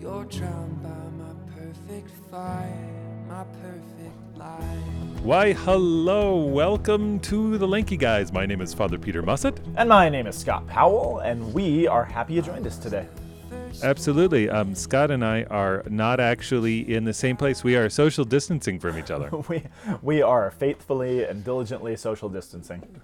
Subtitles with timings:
[0.00, 5.20] You're drowned by my perfect fire, my perfect life.
[5.22, 8.32] Why, hello, welcome to the Lanky Guys.
[8.32, 9.60] My name is Father Peter Mussett.
[9.76, 13.06] And my name is Scott Powell, and we are happy you joined us today.
[13.82, 14.48] Absolutely.
[14.48, 17.62] Um, Scott and I are not actually in the same place.
[17.62, 19.28] We are social distancing from each other.
[19.50, 19.64] We,
[20.00, 23.02] we are faithfully and diligently social distancing.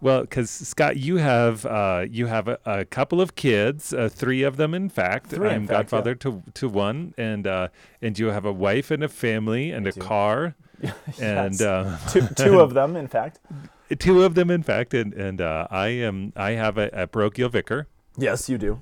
[0.00, 4.44] Well, because Scott, you have uh, you have a, a couple of kids, uh, three
[4.44, 5.26] of them, in fact.
[5.30, 7.68] Three, I'm fact, godfather to to one, and uh,
[8.00, 10.00] and you have a wife and a family and a do.
[10.00, 10.54] car,
[11.20, 11.60] and Yes.
[11.60, 13.40] uh, Two, two of them, in fact.
[13.98, 17.48] two of them, in fact, and and uh, I am I have a, a parochial
[17.48, 17.88] vicar.
[18.16, 18.78] Yes, you do.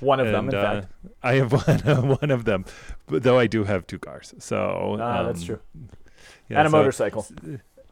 [0.00, 0.86] One of them, in uh, fact.
[1.22, 2.64] I have one one of them,
[3.06, 4.32] but though I do have two cars.
[4.38, 5.60] So Ah, that's um, true.
[6.48, 7.26] yeah, and a so- motorcycle.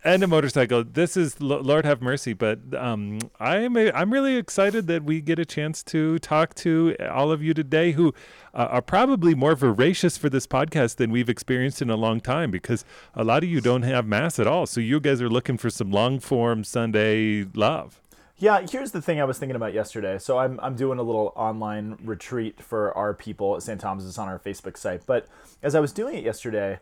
[0.04, 0.84] And a motorcycle.
[0.84, 5.44] This is Lord have mercy, but um, I'm I'm really excited that we get a
[5.44, 8.14] chance to talk to all of you today who
[8.54, 12.50] uh, are probably more voracious for this podcast than we've experienced in a long time
[12.50, 14.66] because a lot of you don't have mass at all.
[14.66, 18.00] So you guys are looking for some long form Sunday love.
[18.38, 20.18] Yeah, here's the thing I was thinking about yesterday.
[20.18, 23.80] So I'm, I'm doing a little online retreat for our people at St.
[23.80, 25.06] Thomas's on our Facebook site.
[25.06, 25.28] But
[25.62, 26.80] as I was doing it yesterday,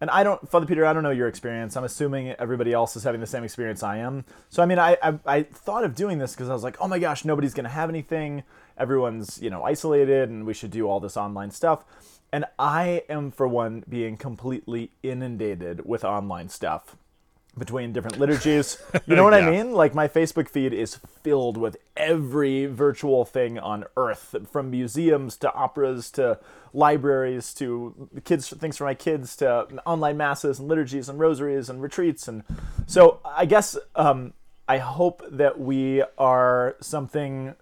[0.00, 1.76] and I don't, Father Peter, I don't know your experience.
[1.76, 4.24] I'm assuming everybody else is having the same experience I am.
[4.50, 6.88] So I mean, I I, I thought of doing this because I was like, oh
[6.88, 8.42] my gosh, nobody's gonna have anything.
[8.76, 11.84] Everyone's you know isolated, and we should do all this online stuff.
[12.32, 16.96] And I am for one being completely inundated with online stuff
[17.56, 18.78] between different liturgies.
[19.06, 19.46] You know what Yeah.
[19.48, 19.72] I mean?
[19.72, 25.52] Like my Facebook feed is filled with every virtual thing on earth, from museums to
[25.52, 26.38] operas to
[26.72, 31.80] libraries to kids things for my kids to online masses and liturgies and rosaries and
[31.80, 32.42] retreats and
[32.86, 34.32] so I guess um,
[34.68, 37.54] I hope that we are something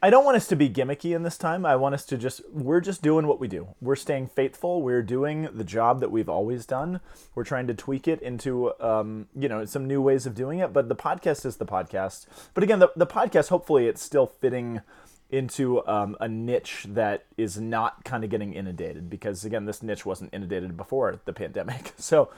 [0.00, 1.66] I don't want us to be gimmicky in this time.
[1.66, 3.74] I want us to just, we're just doing what we do.
[3.80, 4.80] We're staying faithful.
[4.80, 7.00] We're doing the job that we've always done.
[7.34, 10.72] We're trying to tweak it into, um, you know, some new ways of doing it.
[10.72, 12.26] But the podcast is the podcast.
[12.54, 14.82] But again, the, the podcast, hopefully, it's still fitting
[15.30, 20.06] into um, a niche that is not kind of getting inundated because, again, this niche
[20.06, 21.92] wasn't inundated before the pandemic.
[21.98, 22.30] So,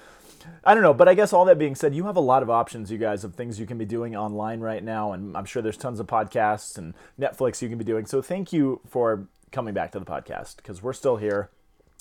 [0.65, 2.51] I don't know, but I guess all that being said, you have a lot of
[2.51, 5.63] options, you guys, of things you can be doing online right now, and I'm sure
[5.63, 8.07] there's tons of podcasts and Netflix you can be doing.
[8.07, 11.51] So thank you for coming back to the podcast because we're still here.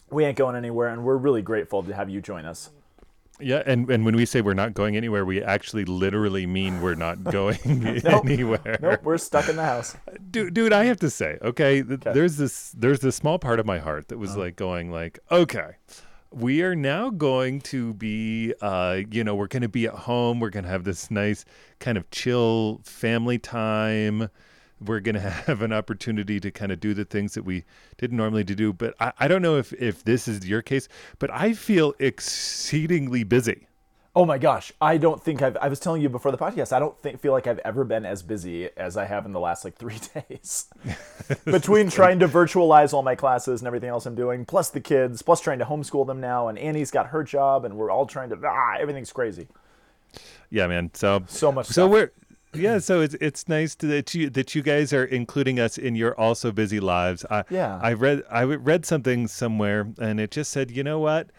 [0.09, 2.69] We ain't going anywhere, and we're really grateful to have you join us.
[3.41, 6.95] Yeah, and, and when we say we're not going anywhere, we actually literally mean we're
[6.95, 8.25] not going Nope.
[8.25, 8.79] anywhere.
[8.81, 9.95] Nope, we're stuck in the house.
[10.29, 13.65] dude, dude, I have to say, okay, th- there's this there's this small part of
[13.65, 14.39] my heart that was uh-huh.
[14.39, 15.75] like going like, okay,
[16.31, 20.39] we are now going to be uh, you know, we're going to be at home,
[20.39, 21.45] we're going to have this nice
[21.79, 24.29] kind of chill family time.
[24.79, 27.65] We're going to have an opportunity to kind of do the things that we
[27.97, 30.87] didn't normally do, but I, I don't know if if this is your case,
[31.17, 33.68] but I feel exceedingly busy.
[34.19, 35.55] Oh my gosh, I don't think I've.
[35.61, 36.73] I was telling you before the podcast.
[36.73, 39.39] I don't think feel like I've ever been as busy as I have in the
[39.39, 39.97] last like three
[40.29, 40.65] days.
[41.45, 45.21] Between trying to virtualize all my classes and everything else I'm doing, plus the kids,
[45.21, 48.27] plus trying to homeschool them now, and Annie's got her job, and we're all trying
[48.31, 48.37] to.
[48.45, 49.47] Ah, everything's crazy.
[50.49, 50.91] Yeah, man.
[50.95, 51.89] So So much So stuff.
[51.91, 52.11] we're
[52.53, 52.79] yeah.
[52.79, 56.19] So it's it's nice to, that you that you guys are including us in your
[56.19, 57.23] also busy lives.
[57.31, 57.79] I, Yeah.
[57.81, 61.29] I read I read something somewhere and it just said, you know what,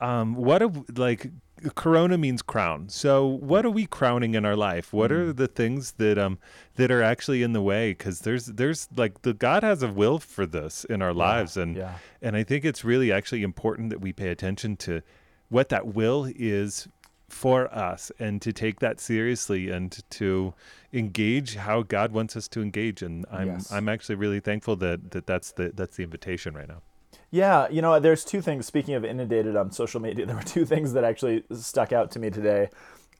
[0.00, 1.26] um, what a like.
[1.74, 2.88] Corona means crown.
[2.88, 4.92] So, what are we crowning in our life?
[4.92, 6.38] What are the things that um
[6.76, 7.92] that are actually in the way?
[7.92, 11.76] Because there's there's like the God has a will for this in our lives, and
[11.76, 11.94] yeah.
[12.22, 15.02] and I think it's really actually important that we pay attention to
[15.48, 16.88] what that will is
[17.28, 20.52] for us and to take that seriously and to
[20.92, 23.70] engage how God wants us to engage and I'm Yes.
[23.72, 26.82] I'm actually really thankful that, that that's the that's the invitation right now.
[27.30, 28.66] Yeah, you know, there's two things.
[28.66, 32.18] Speaking of inundated on social media, there were two things that actually stuck out to
[32.18, 32.68] me today.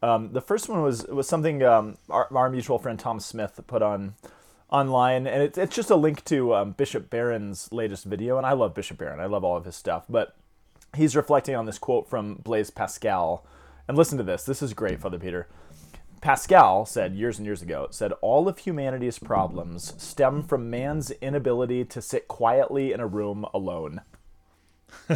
[0.03, 3.82] Um, the first one was was something um, our, our mutual friend Tom Smith put
[3.82, 4.15] on
[4.71, 8.38] online, and it's it's just a link to um, Bishop Barron's latest video.
[8.38, 9.21] And I love Bishop Barron.
[9.21, 10.34] I love all of his stuff, but
[10.97, 13.45] he's reflecting on this quote from Blaise Pascal.
[13.86, 14.45] And listen to this.
[14.45, 15.48] This is great, Father Peter.
[16.21, 21.84] Pascal said years and years ago, said all of humanity's problems stem from man's inability
[21.87, 24.03] to sit quietly in a room alone.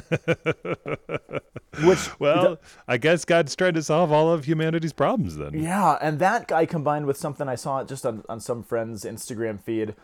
[1.82, 5.52] Which Well, I guess God's trying to solve all of humanity's problems then.
[5.54, 9.60] Yeah, and that guy combined with something I saw just on, on some friend's Instagram
[9.60, 9.94] feed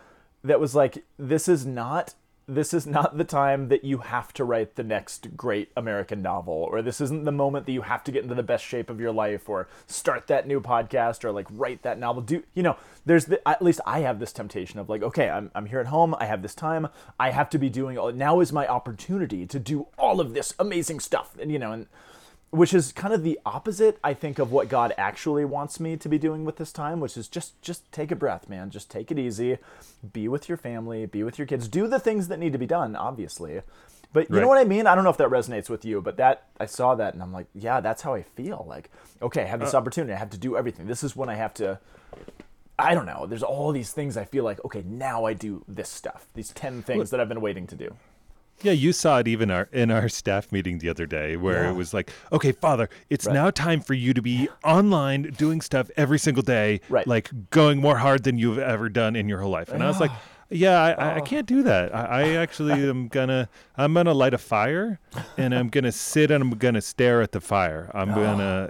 [0.43, 2.15] that was like, this is not
[2.47, 6.55] this is not the time that you have to write the next great American novel,
[6.55, 9.01] or this isn't the moment that you have to get into the best shape of
[9.01, 12.23] your life, or start that new podcast, or like write that novel.
[12.23, 12.77] Do you know?
[13.07, 15.87] There's the, at least I have this temptation of like, okay, I'm I'm here at
[15.87, 16.89] home, I have this time,
[17.19, 17.97] I have to be doing.
[17.97, 21.73] all Now is my opportunity to do all of this amazing stuff, and you know,
[21.73, 21.87] and
[22.51, 26.09] which is kind of the opposite i think of what god actually wants me to
[26.09, 28.71] be doing with this time which is just just take a breath man.
[28.71, 29.59] Just take it easy.
[30.13, 31.07] Be with your family.
[31.07, 31.69] Be with your kids.
[31.69, 33.63] Do the things that need to be done obviously.
[34.13, 34.43] But you Right.
[34.43, 34.87] know what i mean?
[34.89, 37.33] I don't know if that resonates with you but that i saw that and i'm
[37.33, 38.65] like yeah that's how i feel.
[38.69, 38.91] Like
[39.23, 39.79] okay i have this uh.
[39.79, 40.13] opportunity.
[40.13, 40.87] I have to do everything.
[40.87, 41.79] This is when i have to
[42.79, 43.27] i don't know.
[43.27, 46.27] There's all these things i feel like okay now i do this stuff.
[46.35, 47.95] These 10 things that i've been waiting to do
[48.63, 51.71] Yeah, you saw it even our, in our staff meeting the other day where Yeah.
[51.71, 53.35] it was like, okay, Father, it's Right.
[53.35, 57.07] now time for you to be online doing stuff every single day, Right.
[57.07, 59.71] like going more hard than you've ever done in your whole life.
[59.71, 60.11] And I was like,
[60.51, 61.95] yeah, I, I- I can't do that.
[61.95, 64.99] I, I actually am gonna, I'm gonna light a fire,
[65.37, 67.91] and I'm gonna sit and I'm gonna stare at the fire.
[67.95, 68.69] I'm gonna,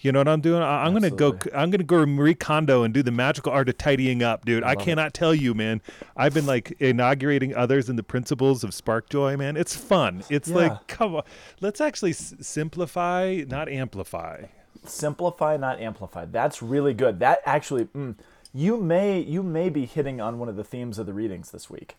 [0.00, 0.62] you know what I'm doing?
[0.62, 3.78] I, I'm gonna go, I'm gonna go Marie Kondo and do the magical art of
[3.78, 4.64] tidying up, dude.
[4.64, 5.80] I cannot tell you, man.
[6.16, 9.56] I've been like inaugurating others in the principles of Spark Joy, man.
[9.56, 10.22] It's fun.
[10.30, 10.56] It's Yeah.
[10.56, 11.22] like, come on,
[11.60, 14.44] let's actually s- simplify, not amplify.
[14.86, 18.14] simplify not amplify that's really good that actually mm,
[18.52, 21.68] you may you may be hitting on one of the themes of the readings this
[21.70, 21.96] week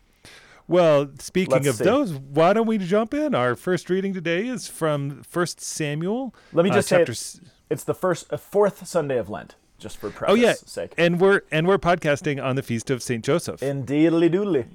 [0.68, 1.84] Well, speaking Let's of see.
[1.84, 3.34] those, why don't we jump in?
[3.36, 6.34] Our first reading today is from First Samuel.
[6.54, 7.40] let me uh, just say chapter it,
[7.70, 11.20] it's the first uh, fourth sunday of lent just for preface Oh yeah, sake and
[11.20, 14.66] we're and we're podcasting on the feast of Saint Joseph in indeedly doodly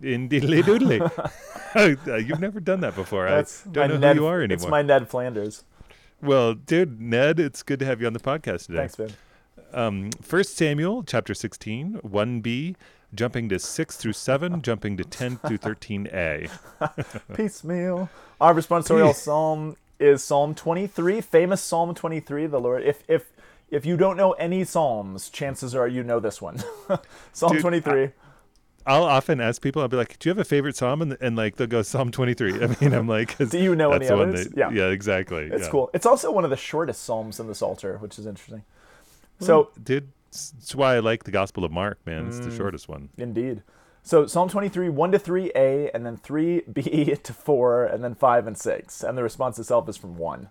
[0.00, 1.30] diddly doodly.
[1.76, 3.28] Uh, You've never done that before.
[3.28, 4.54] that's I don't know ned, who you are anymore.
[4.54, 5.64] it's my ned flanders
[6.22, 8.78] Well, dude, Ned, it's good to have you on the podcast today.
[8.78, 9.10] thanks man
[9.72, 12.76] Um, First Samuel chapter 16, 1b,
[13.14, 16.50] jumping to 6 through 7, jumping to 10 through 13a.
[17.34, 18.08] piecemeal
[18.40, 23.32] our responsorial psalm is psalm 23 famous psalm 23 the lord if if
[23.70, 26.62] if you don't know any psalms chances are you know this one
[27.32, 28.10] psalm Dude, 23
[28.88, 31.34] I'll often ask people, I'll be like, "Do you have a favorite psalm?" And, and
[31.34, 32.62] like they'll go Psalm 23.
[32.62, 34.46] I mean, I'm like, Do you know any others?
[34.46, 34.70] that- Yeah.
[34.70, 35.48] yeah, exactly.
[35.52, 35.70] It's yeah.
[35.70, 35.90] cool.
[35.92, 38.62] It's also one of the shortest psalms in the Psalter, which is interesting.
[39.40, 42.26] So, did that's why I like the Gospel of Mark, man.
[42.26, 42.56] It's the Mm.
[42.56, 43.08] shortest one.
[43.16, 43.62] indeed.
[44.02, 48.56] So, Psalm 23, 1 to 3a, and then 3b to 4, and then 5 and
[48.56, 49.02] 6.
[49.02, 50.48] And the response itself is from 1.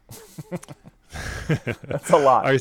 [1.87, 2.45] That's a lot.
[2.47, 2.55] Our,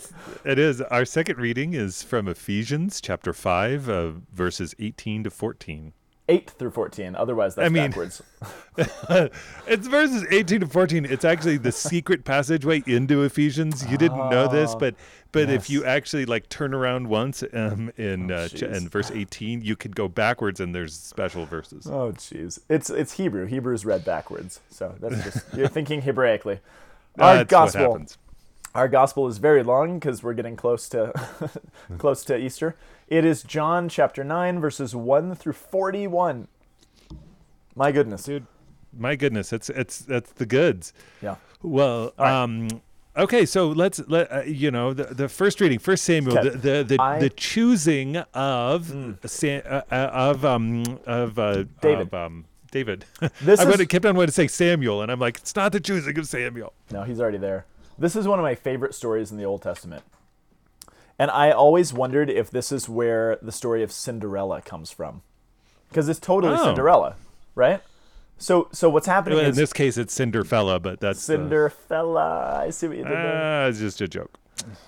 [0.45, 0.81] it is.
[0.83, 5.93] Our second reading is from Ephesians chapter 5, uh, verses 18 to 14.
[6.29, 7.15] 8 through 14.
[7.15, 8.23] Otherwise, that's I mean- backwards.
[9.69, 14.49] it's verses 18 to 14 it's actually the secret passageway into ephesians you didn't know
[14.49, 14.97] this Oh, but
[15.31, 19.13] but if you actually like turn around once um, in Oh, uh, ch- in verse
[19.13, 22.59] 18 you could go backwards and there's special verses Oh, jeez.
[22.69, 23.47] It's it's Hebrew.
[23.47, 24.59] Hebrew is read backwards.
[24.71, 26.59] So, that's just, you're thinking Hebraically.
[27.19, 28.05] Our That's gospel.
[28.75, 31.13] Our gospel is very long because we're getting close to
[31.99, 32.75] close to Easter.
[33.07, 36.49] It is John chapter 9 verses 1 through 41.
[37.77, 38.25] My goodness.
[38.25, 38.47] dude
[38.97, 41.35] my goodness it's it's that's the goods Yeah.
[41.65, 42.31] well right.
[42.43, 42.69] um
[43.17, 46.51] okay so let's let uh, you know the, the first reading first samuel Okay.
[46.51, 48.95] the the the, I- the choosing of
[49.27, 52.07] Sa- uh, uh, of um of uh David.
[52.07, 53.05] of, um David.
[53.43, 55.79] This I is- kept on wanting to say Samuel, and I'm like, it's not the
[55.81, 56.73] choosing of Samuel.
[56.93, 57.67] No, he's already there.
[57.99, 60.03] This is one of my favorite stories in the Old Testament.
[61.19, 65.23] And I always wondered if this is where the story of Cinderella comes from.
[65.89, 66.65] Because it's totally Oh.
[66.65, 67.15] Cinderella,
[67.55, 67.81] right?
[68.37, 72.57] So so what's happening Well, in is this case, it's Cinderfella, but that's uh, Cinderfella.
[72.57, 73.63] I see what you did there.
[73.65, 74.39] ah, it's just a joke.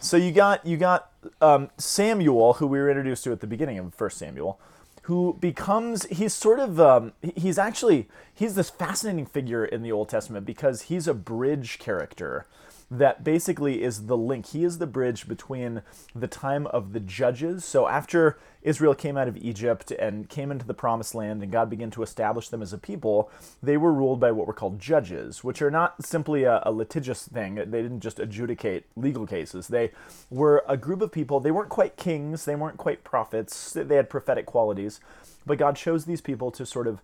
[0.00, 3.78] So you got you got um, Samuel, who we were introduced to at the beginning
[3.78, 4.58] of First Samuel,
[5.02, 10.08] who becomes he's sort of um, he's actually he's this fascinating figure in the Old
[10.08, 12.46] Testament because he's a bridge character
[12.90, 14.46] that basically is the link.
[14.46, 15.82] He is the bridge between
[16.14, 17.64] the time of the judges.
[17.64, 21.68] So after Israel came out of Egypt and came into the promised land and God
[21.68, 25.42] began to establish them as a people, they were ruled by what were called judges,
[25.42, 27.56] which are not simply a, a litigious thing.
[27.56, 29.66] They didn't just adjudicate legal cases.
[29.66, 29.90] They
[30.30, 31.40] were a group of people.
[31.40, 33.72] They weren't quite kings, they weren't quite prophets.
[33.72, 35.00] They had prophetic qualities.
[35.44, 37.00] But God chose these people to sort of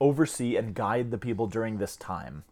[0.00, 2.44] oversee and guide the people during this time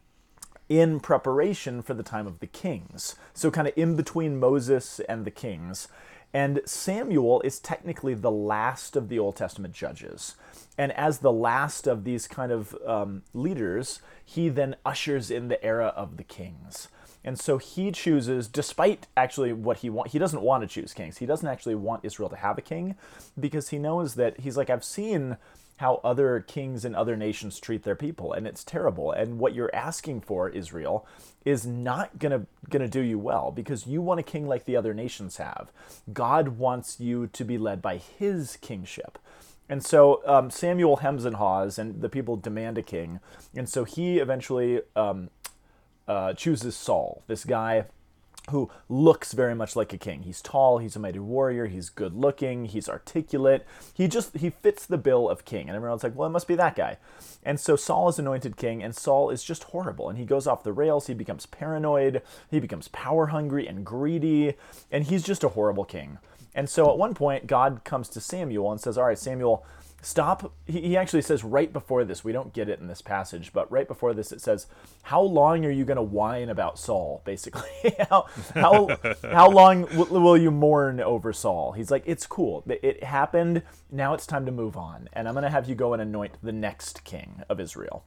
[0.68, 3.16] in preparation for the time of the kings.
[3.32, 5.88] So, kind of in between Moses and the kings.
[6.32, 10.34] And Samuel is technically the last of the Old Testament judges.
[10.76, 15.64] And as the last of these kind of um, leaders, he then ushers in the
[15.64, 16.88] era of the kings.
[17.24, 21.18] And so he chooses, despite actually what he wants, he doesn't want to choose kings.
[21.18, 22.96] He doesn't actually want Israel to have a king,
[23.38, 25.36] because he knows that he's like, I've seen
[25.78, 29.10] how other kings and other nations treat their people and it's terrible.
[29.10, 31.06] And what you're asking for Israel
[31.44, 34.64] is not going to going to do you well because you want a king like
[34.64, 35.70] the other nations have.
[36.12, 39.18] God wants you to be led by his kingship.
[39.68, 43.20] And so um, Samuel hems and haws and the people demand a king
[43.56, 45.30] and so he eventually um,
[46.06, 47.86] uh, chooses Saul this guy
[48.50, 50.22] who looks very much like a king.
[50.22, 53.66] He's tall, he's a mighty warrior, he's good looking, he's articulate.
[53.94, 55.68] He just he fits the bill of king.
[55.68, 56.98] And everyone's like, "Well, it must be that guy."
[57.42, 60.62] And so Saul is anointed king and Saul is just horrible and he goes off
[60.62, 64.54] the rails, he becomes paranoid, he becomes power hungry and greedy,
[64.90, 66.18] and he's just a horrible king.
[66.54, 69.64] And so at one point God comes to Samuel and says, "All right, Samuel,
[70.04, 73.70] stop he, actually says right before this we don't get it in this passage but
[73.70, 74.66] right before this it says
[75.04, 77.22] how long are you going to whine about saul?
[77.24, 78.88] Basically how, how,
[79.22, 81.72] how long w- will you mourn over saul?
[81.72, 82.64] He's like it's cool.
[82.68, 83.62] It happened.
[83.90, 86.32] Now it's time to move on and i'm going to have you go and anoint
[86.42, 88.04] the next king of israel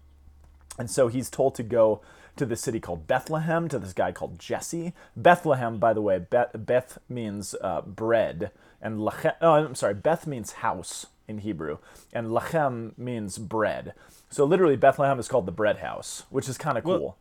[0.77, 2.01] and so he's told to go
[2.35, 4.93] to the city called Bethlehem, to this guy called Jesse.
[5.15, 10.27] Bethlehem, by the way, Beth, Beth means uh, bread, and Lechem, oh, I'm sorry, Beth
[10.27, 11.79] means house in Hebrew,
[12.13, 13.93] and Lachem means bread.
[14.29, 16.99] So literally, Bethlehem is called the bread house, which is kind of cool.
[16.99, 17.17] Well,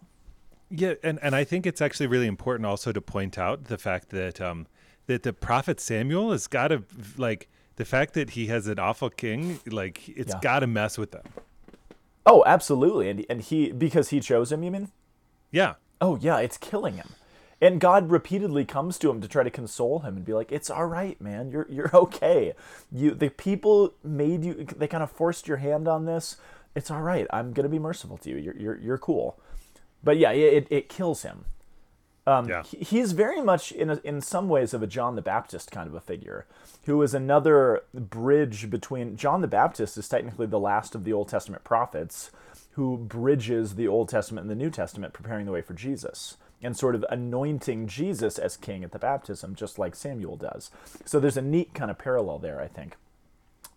[0.71, 4.11] yeah, and, and I think it's actually really important also to point out the fact
[4.11, 4.67] that um,
[5.07, 6.83] that the prophet Samuel has got to
[7.17, 10.41] like the fact that he has an awful king, like it's yeah.
[10.41, 11.23] got to mess with them.
[12.26, 14.62] Oh, absolutely, and and he because he chose him.
[14.62, 14.88] You mean?
[15.50, 15.75] Yeah.
[16.00, 17.11] Oh yeah, it's killing him.
[17.61, 20.68] And God repeatedly comes to him to try to console him and be like, "It's
[20.68, 21.50] all right, man.
[21.50, 22.54] You're you're okay.
[22.90, 24.66] You the people made you.
[24.76, 26.37] They kind of forced your hand on this.
[26.75, 27.26] It's all right.
[27.30, 28.37] I'm gonna be merciful to you.
[28.37, 29.40] You're you're you're cool."
[30.02, 31.47] But yeah, it it kills him.
[32.26, 32.62] Um, yeah.
[32.64, 35.88] He, he's very much in a, in some ways of a John the Baptist kind
[35.88, 36.47] of a figure,
[36.85, 41.28] who is another bridge between John the Baptist is technically the last of the Old
[41.28, 42.30] Testament prophets,
[42.73, 46.76] who bridges the Old Testament and the New Testament, preparing the way for Jesus and
[46.76, 50.71] sort of anointing Jesus as king at the baptism, just like Samuel does.
[51.04, 52.97] So there's a neat kind of parallel there, I think.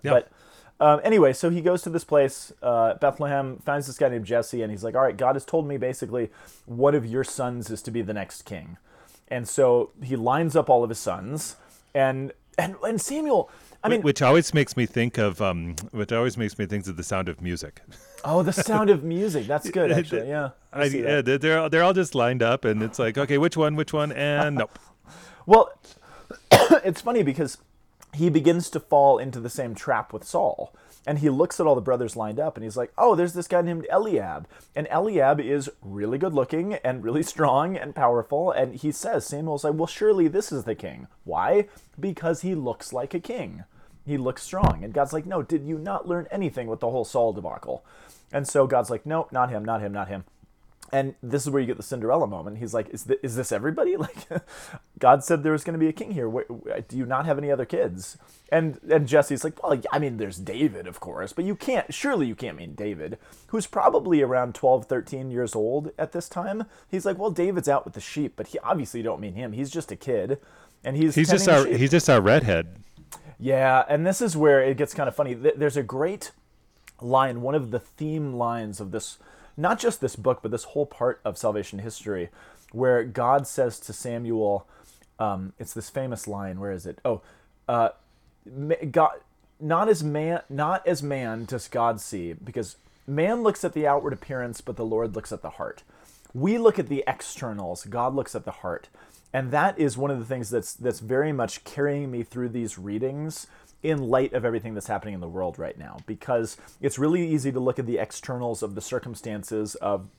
[0.02, 0.14] Yep.
[0.14, 0.32] But
[0.80, 4.62] um, anyway, so he goes to this place, uh, Bethlehem, finds this guy named Jesse,
[4.62, 6.30] and he's like, All right, God has told me basically
[6.66, 8.78] one of your sons is to be the next king.
[9.28, 11.56] And so he lines up all of his sons,
[11.94, 13.50] and and, and Samuel
[13.84, 16.98] I mean, which always makes me think of um, which always makes me think of
[16.98, 17.82] the sound of music.
[18.26, 19.48] Oh, the sound of music.
[19.48, 20.28] That's good, actually.
[20.28, 23.76] Yeah, I, yeah, they're they're all just lined up, and it's like, okay, which one,
[23.76, 24.78] which one, and nope.
[25.46, 25.72] well,
[26.52, 27.58] it's funny because
[28.14, 30.74] he begins to fall into the same trap with Saul.
[31.08, 33.48] And he looks at all the brothers lined up and he's like, oh, there's this
[33.48, 34.48] guy named Eliab.
[34.76, 38.52] And Eliab is really good looking and really strong and powerful.
[38.52, 41.08] And he says, Samuel's like, well, surely this is the king.
[41.24, 41.68] Why?
[42.00, 43.64] Because he looks like a king.
[44.06, 44.84] He looks strong.
[44.84, 47.86] And God's like, no, did you not learn anything with the whole Saul debacle?
[48.32, 50.26] And so God's like, no, not him, not him, not him
[50.92, 52.58] and this is where you get the Cinderella moment.
[52.58, 53.96] He's like, "Is, th- is this everybody?
[54.00, 54.28] Like,
[54.98, 56.30] God said there was going to be a king here.
[56.88, 58.18] do you not have any other kids?"
[58.52, 61.94] And and Jesse's like, "Well, I mean, there's David, of course, but you can't.
[61.94, 63.18] Surely you can't mean David,
[63.48, 67.86] who's probably around 12, 13 years old at this time." He's like, "Well, David's out
[67.86, 69.52] with the sheep, but he obviously don't mean him.
[69.52, 70.40] He's just a kid,
[70.84, 72.78] and he's he's just our he's just our redhead."
[73.40, 75.34] Yeah, and this is where it gets kind of funny.
[75.34, 76.32] There's a great
[77.02, 79.18] line, one of the theme lines of this
[79.60, 82.30] not just this book, but this whole part of salvation history,
[82.72, 84.66] where God says to Samuel,
[85.20, 86.60] um, it's this famous line.
[86.60, 87.00] Where is it?
[87.04, 87.22] Oh,
[87.68, 87.90] uh,
[88.90, 89.20] God,
[89.60, 94.14] not as man, not as man does God see, because man looks at the outward
[94.14, 95.84] appearance, but the Lord looks at the heart.
[96.34, 97.84] We look at the externals.
[97.84, 98.88] God looks at the heart,
[99.34, 102.78] and that is one of the things that's that's very much carrying me through these
[102.78, 103.48] readings
[103.82, 107.52] in light of everything that's happening in the world right now because it's really easy
[107.52, 110.10] to look at the externals of the circumstances of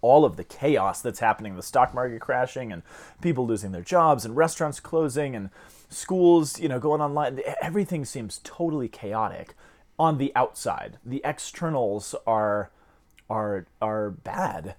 [0.00, 2.82] all of the chaos that's happening the stock market crashing and
[3.20, 5.50] people losing their jobs and restaurants closing and
[5.88, 7.40] schools you know going online.
[7.60, 9.54] Everything seems totally chaotic
[9.98, 10.98] on the outside.
[11.04, 12.70] The externals are
[13.30, 14.74] are are bad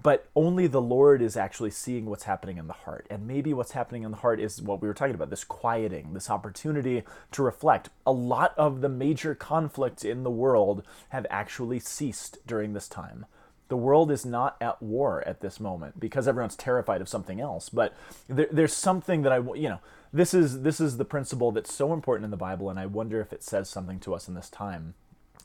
[0.00, 3.06] but only the Lord is actually seeing what's happening in the heart.
[3.08, 6.12] And maybe what's happening in the heart is what we were talking about this quieting,
[6.12, 7.88] this opportunity to reflect.
[8.06, 13.24] A lot of the major conflicts in the world have actually ceased during this time.
[13.68, 17.68] The world is not at war at this moment because everyone's terrified of something else.
[17.68, 17.94] But
[18.28, 19.80] there, there's something that I, you know,
[20.12, 23.20] this is this is the principle that's so important in the Bible, and I wonder
[23.20, 24.94] if it says something to us in this time,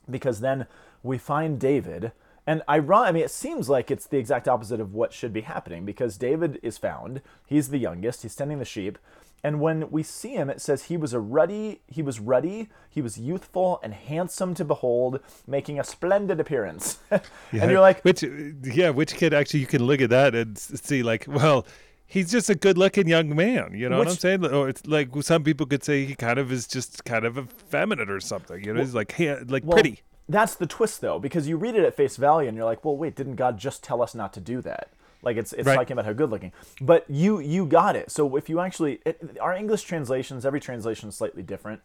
[0.09, 0.67] because then
[1.01, 2.11] we find David
[2.47, 5.41] and I I mean, it seems like it's the exact opposite of what should be
[5.41, 7.21] happening because David is found.
[7.45, 8.23] He's the youngest.
[8.23, 8.97] He's tending the sheep.
[9.43, 13.01] And when we see him, it says he was a ruddy, he was ruddy, he
[13.01, 16.99] was youthful and handsome to behold, making a splendid appearance.
[17.51, 18.23] Yeah, and you're like, which,
[18.63, 21.65] yeah, which kid actually you can look at that and see like, well,
[22.05, 23.73] he's just a good-looking young man.
[23.73, 24.45] You know what I'm saying?
[24.45, 28.09] Or it's like some people could say he kind of is just kind of effeminate
[28.09, 28.63] or something.
[28.63, 30.01] You know, he's like, hey, like Well, pretty.
[30.29, 32.95] That's the twist, though, because you read it at face value and you're like, well,
[32.95, 34.89] wait, didn't God just tell us not to do that?
[35.23, 35.75] Like it's it's Right.
[35.75, 36.51] talking about how good looking,
[36.81, 38.09] but you you got it.
[38.09, 41.81] So if you actually, it, our English translations, every translation is slightly different,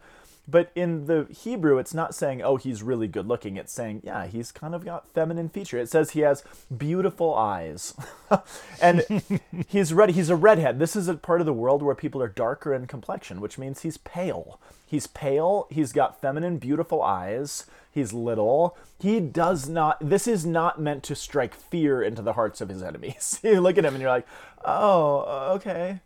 [0.49, 3.59] but in the Hebrew, it's not saying oh he's really good looking.
[3.59, 5.77] It's saying yeah he's kind of got feminine feature.
[5.77, 7.93] It says he has beautiful eyes,
[8.81, 9.05] and
[9.69, 10.13] he's red.
[10.13, 10.79] He's a redhead.
[10.79, 13.83] This is a part of the world where people are darker in complexion, which means
[13.83, 14.59] he's pale.
[14.87, 15.67] He's pale.
[15.69, 17.67] He's got feminine, beautiful eyes.
[17.97, 18.77] He's little.
[19.01, 19.97] He does not.
[20.07, 23.41] This is not meant to strike fear into the hearts of his enemies.
[23.43, 24.27] you look at him and you're like,
[24.67, 26.01] oh, okay,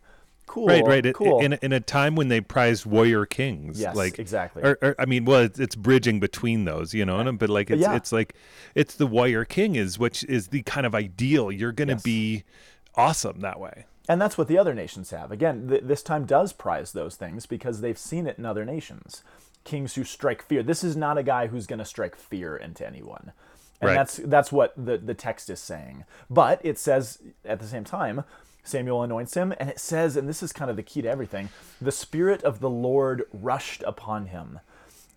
[0.47, 1.13] cool, Right, right.
[1.13, 1.41] Cool.
[1.41, 4.63] In, a- in a time when they prized warrior kings, Yes, like exactly.
[4.63, 7.19] Or, or I mean, well, it's, it's bridging between those, you know.
[7.19, 7.95] and But like, it's Yeah.
[7.97, 8.35] it's like,
[8.73, 11.51] it's the warrior king is which is the kind of ideal.
[11.51, 12.03] You're gonna Yes.
[12.03, 12.43] be
[12.95, 13.83] awesome that way.
[14.07, 15.29] And that's what the other nations have.
[15.31, 19.23] Again, th- this time does prize those things because they've seen it in other nations.
[19.63, 20.63] Kings who strike fear.
[20.63, 23.31] This is not a guy who's going to strike fear into anyone.
[23.79, 23.95] And Right.
[23.95, 26.05] that's that's what the, the text is saying.
[26.29, 28.23] But it says at the same time,
[28.63, 31.49] Samuel anoints him, and it says, and this is kind of the key to everything,
[31.81, 34.59] the Spirit of the Lord rushed upon him.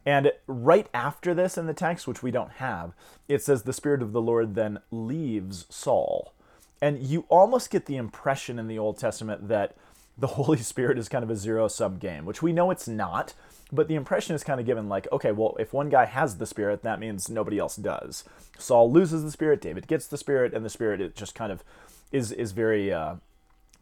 [0.06, 2.92] And right after this in the text, which we don't have,
[3.28, 6.32] it says the Spirit of the Lord then leaves Saul.
[6.80, 9.76] And you almost get the impression in the Old Testament that
[10.16, 13.34] the Holy Spirit is kind of a zero sum game, which we know it's not.
[13.72, 16.46] But the impression is kind of given like, okay, well, if one guy has the
[16.46, 18.24] Spirit, that means nobody else does.
[18.58, 21.64] Saul loses the Spirit, David gets the Spirit, and the Spirit it just kind of
[22.12, 23.16] is is very uh,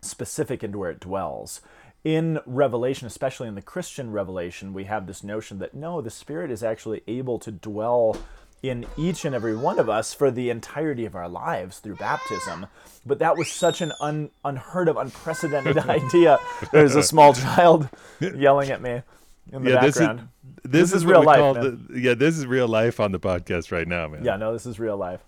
[0.01, 1.61] specific into where it dwells.
[2.05, 6.51] In Revelation, especially in the Christian Revelation, we have this notion that no, the Spirit
[6.51, 8.17] is actually able to dwell
[8.62, 12.67] in each and every one of us for the entirety of our lives through baptism.
[13.05, 16.39] But that was such an un, unheard of, unprecedented idea.
[16.73, 17.89] There's a small child
[18.21, 19.03] yelling at me
[19.51, 20.19] in the yeah, this is this,
[20.65, 22.15] This is, is real life, the yeah.
[22.15, 24.25] This is real life on the podcast right now, man.
[24.25, 25.21] Yeah, no, this is real life.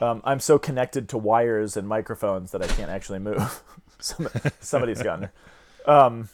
[0.00, 3.62] Um, I'm so connected to wires and microphones that I can't actually move.
[3.98, 4.28] Some,
[4.60, 5.30] somebody's gotten
[5.86, 5.90] her.
[5.90, 6.28] Um,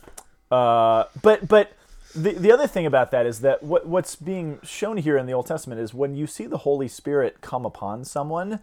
[0.51, 1.73] uh, but but
[2.15, 5.33] the the other thing about that is that what what's being shown here in the
[5.33, 8.61] Old Testament is when you see the Holy Spirit come upon someone,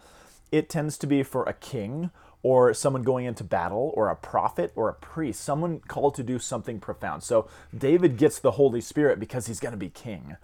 [0.52, 2.10] it tends to be for a king
[2.42, 6.38] or someone going into battle or a prophet or a priest, someone called to do
[6.38, 7.22] something profound.
[7.22, 10.36] So David gets the Holy Spirit because he's going to be king.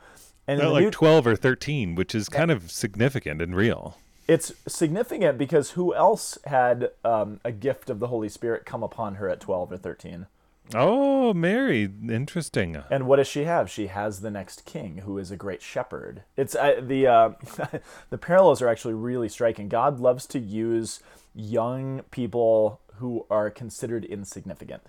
[0.46, 3.96] And like New- twelve or thirteen, which is kind of significant and real.
[4.28, 9.16] it's significant because who else had um, a gift of the Holy Spirit come upon
[9.16, 10.26] her at 12 or 13?
[10.74, 12.82] Oh, Mary, interesting.
[12.90, 13.70] And what does she have?
[13.70, 16.22] She has the next king, who is a great shepherd.
[16.36, 17.30] It's uh, the uh,
[18.10, 19.68] the parallels are actually really striking.
[19.68, 21.00] God loves to use
[21.36, 24.82] young people who are considered insignificant,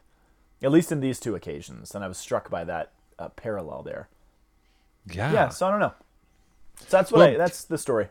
[0.63, 1.93] at least in these two occasions.
[1.93, 4.07] And I was struck by that uh, parallel there.
[5.11, 5.31] Yeah.
[5.33, 5.93] Yeah, so I don't know.
[6.79, 8.07] So that's what Well- I, that's the story.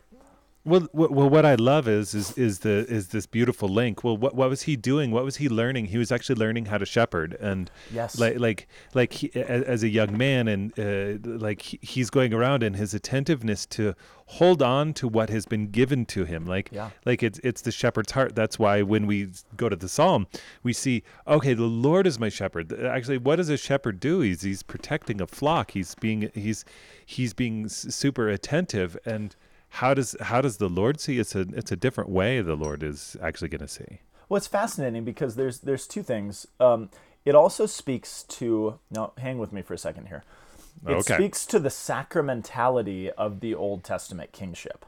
[0.67, 4.03] Well, well, what I love is is is the is this beautiful link.
[4.03, 5.11] Well, what what was he doing?
[5.11, 5.85] What was he learning?
[5.85, 8.19] He was actually learning how to shepherd, and Yes.
[8.19, 12.75] like like like he, as a young man, and uh, like he's going around, and
[12.75, 16.89] his attentiveness to hold on to what has been given to him, like Yeah.
[17.05, 18.35] like it's it's the shepherd's heart.
[18.35, 20.27] That's why when we go to the psalm,
[20.63, 22.73] we see okay, the Lord is my shepherd.
[22.73, 24.19] Actually, what does a shepherd do?
[24.19, 25.71] He's he's protecting a flock.
[25.71, 26.65] He's being he's
[27.05, 29.33] he's being super attentive and
[29.69, 31.19] how does how does the Lord see?
[31.19, 33.99] It's a it's a different way the Lord is actually going to see.
[34.29, 36.47] Well, it's fascinating because there's there's two things.
[36.59, 36.89] Um,
[37.25, 39.13] it also speaks to now.
[39.17, 40.23] Hang with me for a second here.
[40.85, 41.15] It Okay.
[41.15, 44.85] speaks to the sacramentality of the Old Testament kingship,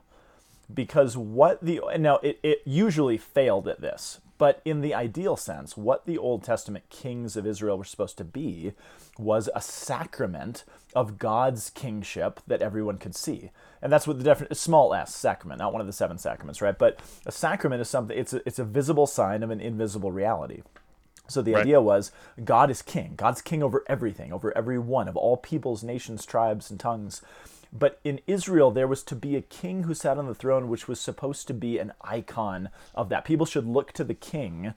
[0.73, 5.77] because what the now it, it usually failed at this, but in the ideal sense,
[5.77, 8.73] what the Old Testament kings of Israel were supposed to be
[9.19, 10.63] was a sacrament
[10.95, 13.51] of God's kingship that everyone could see.
[13.81, 16.77] And that's what the definition small s sacrament, not one of the seven sacraments, right?
[16.77, 20.63] But a sacrament is something it's a, it's a visible sign of an invisible reality.
[21.27, 21.61] So the Right.
[21.61, 22.11] idea was
[22.43, 23.13] God is king.
[23.15, 27.21] God's king over everything, over every one of all peoples, nations, tribes, and tongues.
[27.71, 30.87] But in Israel, there was to be a king who sat on the throne, which
[30.87, 33.25] was supposed to be an icon of that.
[33.25, 34.73] People should look to the king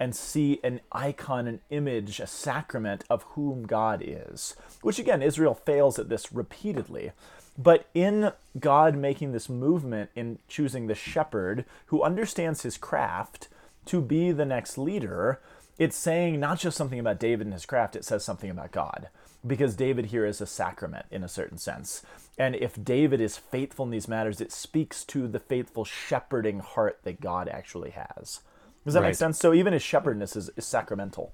[0.00, 4.56] and see an icon, an image, a sacrament of whom God is.
[4.80, 7.12] Which again, Israel fails at this repeatedly.
[7.56, 13.48] But in God making this movement in choosing the shepherd who understands his craft
[13.86, 15.40] to be the next leader,
[15.78, 19.08] it's saying not just something about David and his craft, it says something about God.
[19.46, 22.02] Because David here is a sacrament in a certain sense.
[22.38, 27.00] And if David is faithful in these matters, it speaks to the faithful shepherding heart
[27.04, 28.40] that God actually has.
[28.84, 29.08] Does that Right.
[29.08, 29.38] make sense?
[29.38, 31.32] So even his shepherdness is, is sacramental.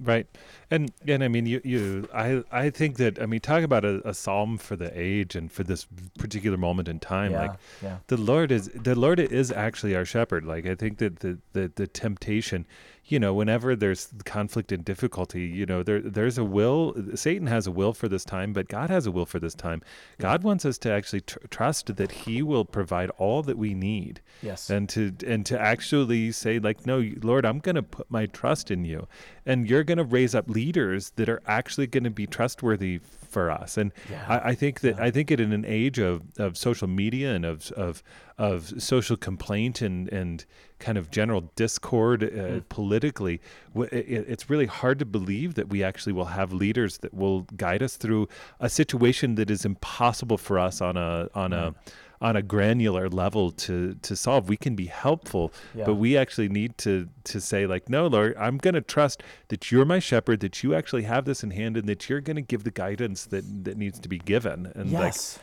[0.00, 0.26] Right.
[0.70, 4.00] And and I mean you you I I think that I mean talk about a,
[4.08, 5.86] a psalm for the age and for this
[6.18, 7.98] particular moment in time Yeah, like yeah.
[8.06, 10.44] the Lord is the Lord is actually our shepherd.
[10.46, 12.66] Like I think that the the, the temptation,
[13.12, 17.66] you know, whenever there's conflict and difficulty, you know, there there's a will Satan has
[17.66, 19.82] a will for this time, but God has a will for this time.
[20.18, 24.22] God wants us to actually tr- trust that he will provide all that we need
[24.40, 24.70] Yes.
[24.70, 28.70] and to and to actually say like no lord i'm going to put my trust
[28.70, 29.06] in you
[29.44, 33.00] and you're going to raise up leaders that are actually going to be trustworthy
[33.32, 34.24] for us and Yeah.
[34.34, 37.44] I, I think that i think it in an age of, of social media and
[37.52, 38.02] of of
[38.48, 40.44] of social complaint and and
[40.86, 42.58] kind of general discord uh, Hmm.
[42.78, 43.36] politically
[43.74, 47.38] w- it, it's really hard to believe that we actually will have leaders that will
[47.56, 48.24] guide us through
[48.60, 51.74] a situation that is impossible for us on a on a
[52.22, 55.84] on a granular level to to solve we can be helpful Yeah.
[55.84, 59.70] but we actually need to to say like no lord i'm going to trust that
[59.72, 62.42] you're my shepherd that you actually have this in hand and that you're going to
[62.52, 65.38] give the guidance that that needs to be given and yes.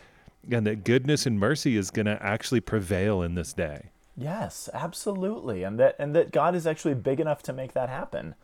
[0.48, 4.68] like and that goodness and mercy is going to actually prevail in this day Yes,
[4.74, 5.64] absolutely.
[5.64, 8.36] And that and that God is actually big enough to make that happen.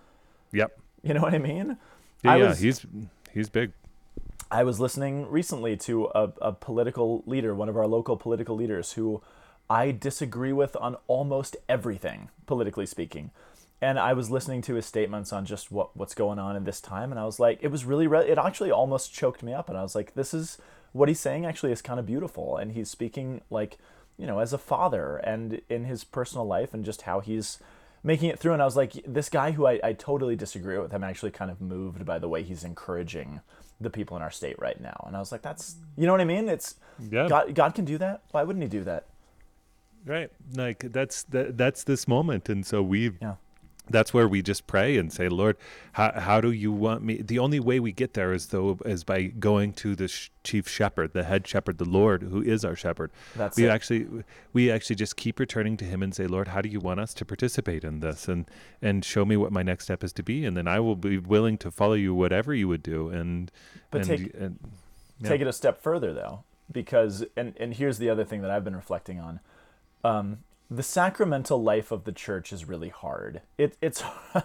[0.54, 0.71] yep
[1.04, 1.78] You know what I mean?
[2.24, 2.86] yeah, I yeah was, he's
[3.34, 3.74] he's big
[4.51, 8.93] I was listening recently to a, a political leader, one of our local political leaders,
[8.93, 9.21] who
[9.69, 13.31] I disagree with on almost everything, politically speaking.
[13.81, 16.79] And I was listening to his statements on just what, what's going on in this
[16.79, 19.67] time, and I was like, it was really, re- it actually almost choked me up.
[19.67, 20.60] And I was like, this is
[20.93, 22.55] what he's saying actually is kind of beautiful.
[22.55, 23.77] And he's speaking like,
[24.17, 27.60] you know, as a father and in his personal life and just how he's
[28.03, 28.53] making it through.
[28.53, 31.51] And I was like, this guy who I, I totally disagree with, I'm actually kind
[31.51, 33.41] of moved by the way he's encouraging
[33.81, 35.03] the people in our state right now.
[35.07, 36.47] And I was like, that's, you know what I mean?
[36.49, 37.27] It's, Yeah.
[37.27, 38.21] God, God can do that.
[38.31, 39.05] Why wouldn't he do that?
[40.07, 43.35] right like that's that, that's this moment and so we've Yeah.
[43.89, 45.58] That's where we just pray and say lord
[45.93, 47.21] how, how do you want me?
[47.21, 50.67] The only way we get there is though is by going to the sh- chief
[50.67, 53.12] shepherd the head shepherd the lord who is our shepherd.
[53.36, 53.69] That's we it.
[53.69, 54.08] actually
[54.52, 57.13] we actually just keep returning to him and say lord how do you want us
[57.13, 58.28] to participate in this?
[58.28, 58.50] And
[58.82, 61.17] and show me what my next step is to be and then i will be
[61.17, 63.08] willing to follow you whatever you would do.
[63.10, 63.52] And
[63.91, 64.60] But and, take- and
[65.21, 65.30] yeah.
[65.30, 68.63] take it a step further though because and and here's the other thing that i've
[68.65, 69.39] been reflecting on.
[70.04, 73.41] Um the sacramental life of the church is really hard.
[73.58, 74.43] It, it's and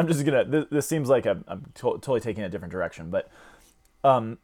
[0.00, 3.10] i'm just gonna this, this seems like i'm, I'm to- totally taking a different direction
[3.10, 3.30] but
[4.04, 4.38] um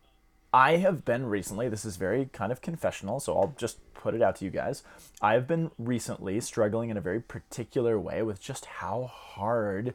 [0.53, 4.21] i have been recently this is very kind of confessional so i'll just put it
[4.21, 4.83] out to you guys.
[5.23, 9.95] I have been recently struggling in a very particular way with just how hard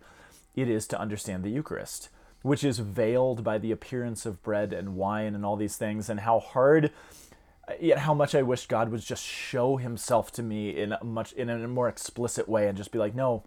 [0.56, 2.10] it is to understand the Eucharist,
[2.42, 6.22] which is veiled by the appearance of bread and wine and all these things, and
[6.22, 6.92] how hard,
[7.80, 11.34] yet how much I wish God would just show Himself to me in a much
[11.34, 13.44] in a more explicit way and just be like, no,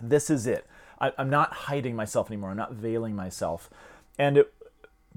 [0.00, 0.66] this is it.
[1.00, 2.50] I, I'm not hiding myself anymore.
[2.50, 3.70] I'm not veiling myself,
[4.18, 4.52] and it,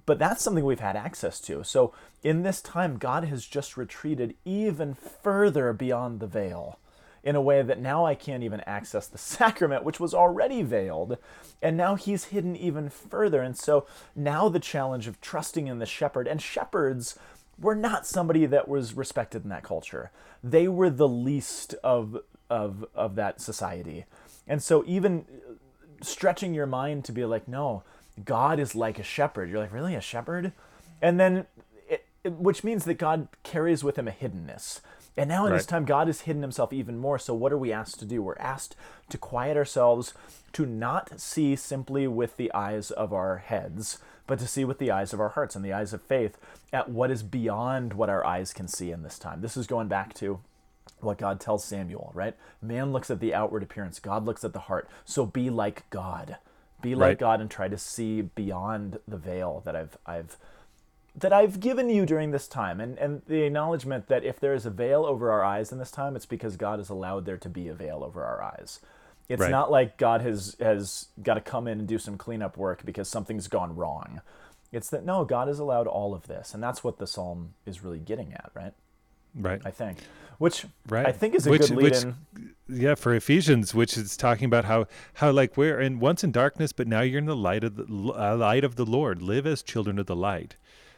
[0.05, 1.63] but that's something we've had access to.
[1.63, 6.79] So in this time, God has just retreated even further beyond the veil
[7.23, 11.17] in a way that now I can't even access the sacrament, which was already veiled.
[11.62, 13.41] And now he's hidden even further.
[13.41, 17.19] And so now the challenge of trusting in the shepherd, and shepherds
[17.60, 20.12] were not somebody that was respected in that culture.
[20.43, 24.06] They were the least of, of, of that society.
[24.48, 25.26] And so even
[26.02, 27.84] stretching your mind to be like, no,
[28.24, 29.50] God is like a shepherd.
[29.50, 30.52] You're like, really, a shepherd?
[31.02, 31.46] And then,
[31.89, 34.82] it, it- which means that God carries with him a hiddenness.
[35.20, 37.17] And now in this time, God has hidden himself even more.
[37.17, 38.22] So, what are we asked to do?
[38.22, 38.76] We're asked
[39.10, 40.13] to quiet ourselves,
[40.54, 44.92] to not see simply with the eyes of our heads, but to see with the
[44.92, 46.38] eyes of our hearts and the eyes of faith
[46.72, 49.42] at what is beyond what our eyes can see in this time.
[49.42, 50.40] This is going back to
[51.00, 52.36] what God tells Samuel, right?
[52.62, 54.90] Man looks at the outward appearance, God looks at the heart.
[55.06, 56.38] So be like God.
[56.82, 57.20] Be like Right.
[57.20, 60.38] God and try to see beyond the veil that I've I've
[61.16, 62.80] that I've given you during this time.
[62.80, 65.92] And and the acknowledgement that if there is a veil over our eyes in this
[65.92, 68.80] time, it's because God has allowed there to be a veil over our eyes.
[69.30, 69.52] It's Right.
[69.52, 73.10] not like God has has got to come in and do some cleanup work because
[73.10, 74.22] something's gone wrong.
[74.72, 77.84] It's that no, God has allowed all of this, and that's what the psalm is
[77.84, 78.74] really getting at, right?
[79.36, 80.00] right I think,
[80.40, 81.06] which Right.
[81.06, 82.16] I think is a Which- good lead which- in.
[82.70, 86.72] yeah for ephesians which is talking about how how like we're in once in darkness
[86.74, 89.62] but now you're in the light of the uh, light of the lord live as
[89.62, 90.56] children of the light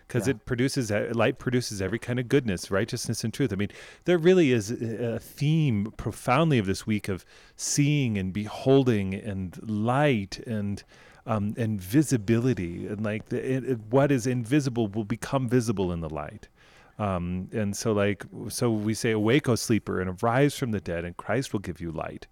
[0.09, 0.31] because Yeah.
[0.31, 3.53] it produces light produces every kind of goodness, righteousness, and truth.
[3.53, 3.69] I mean,
[4.05, 7.23] there really is a a theme profoundly of this week of
[7.55, 10.83] seeing and beholding and light and
[11.27, 16.01] um, and visibility and like the, it, it- what is invisible will become visible in
[16.01, 16.49] the light.
[16.97, 21.05] Um, and so like so we say awake o sleeper and arise from the dead
[21.05, 22.27] and Christ will give you light.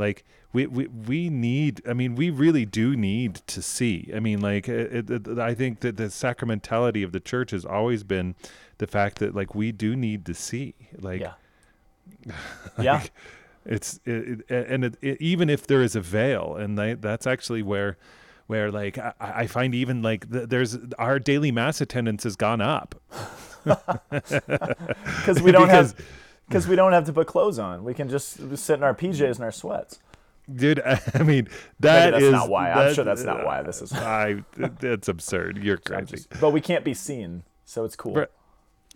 [0.00, 4.10] Like we, we we need I mean we really do need to see.
[4.14, 8.02] I mean like it, it, I think that the sacramentality of the church has always
[8.02, 8.34] been
[8.78, 10.74] the fact that like we do need to see.
[10.98, 11.34] Like yeah.
[12.80, 13.02] yeah.
[13.64, 17.96] it's it, and even if there is a veil and they, that's actually where
[18.46, 22.60] where like I, I find even like th- there's our daily mass attendance has gone
[22.60, 22.94] up
[23.64, 26.06] Because we don't Because- have
[26.50, 27.84] because we don't have to put clothes on.
[27.84, 30.00] We can just sit in our PJs and our sweats.
[30.52, 30.80] dude
[31.14, 31.46] i mean
[31.78, 32.72] that that's is- not why.
[32.72, 36.60] I'm sure that's not why this is- i that's absurd you're crazy just- but we
[36.60, 38.14] can't be seen, so it's cool.
[38.14, 38.28] Right.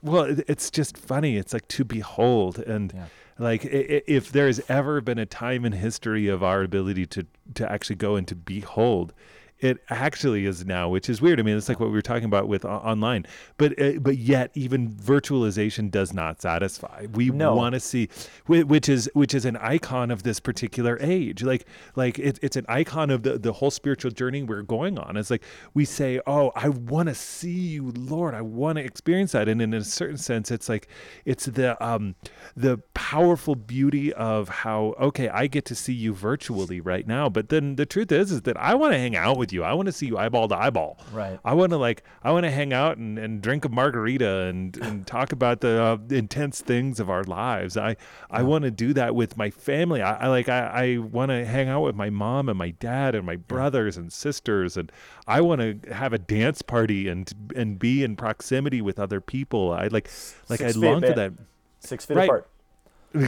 [0.02, 3.04] well it, it's just funny it's like to behold and Yeah.
[3.38, 7.96] like if there's ever been a time in history of our ability to to actually
[7.96, 9.12] go and to behold
[9.60, 11.38] it actually is now which is weird.
[11.40, 13.24] I mean it's like what we were talking about with o- online
[13.56, 17.06] but uh, but yet even virtualization does not satisfy.
[17.12, 17.54] We No.
[17.54, 18.08] want to see
[18.46, 21.42] which is which is an icon of this particular age.
[21.42, 25.16] Like like it, it's an icon of the the whole spiritual journey we're going on.
[25.16, 28.34] It's like we say oh i want to see you lord.
[28.34, 29.48] I want to experience that.
[29.48, 30.88] And in a certain sense it's like
[31.24, 32.14] it's the um
[32.56, 37.48] the powerful beauty of how okay i get to see you virtually right now but
[37.48, 39.86] then the truth is is that i want to hang out with you i want
[39.86, 41.38] to see you eyeball to eyeball Right.
[41.44, 44.76] I want to like I want to hang out and, and drink a margarita and,
[44.78, 47.76] and talk about the uh, intense things of our lives.
[47.76, 47.96] I
[48.30, 50.02] I want to do that with my family.
[50.02, 50.60] I, I like I,
[50.94, 54.12] I want to hang out with my mom and my dad and my brothers and
[54.12, 54.90] sisters and
[55.26, 59.72] I want to have a dance party and and be in proximity with other people.
[59.72, 60.08] I like
[60.48, 61.32] like I Six feet, long for that.
[61.80, 62.24] Six feet Right.
[62.28, 62.48] apart.